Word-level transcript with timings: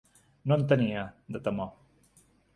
No 0.51 0.57
en 0.59 0.63
tenia, 0.71 1.03
de 1.37 1.43
temor. 1.51 1.71